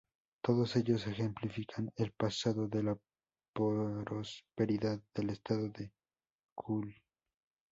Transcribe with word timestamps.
Todos 0.43 0.75
ellos 0.77 1.05
ejemplifican 1.05 1.93
el 1.95 2.11
pasado 2.11 2.67
de 2.67 2.81
la 2.81 2.97
prosperidad 3.53 4.99
del 5.13 5.29
Estado 5.29 5.69
de 5.69 5.91
Qi. 6.57 6.95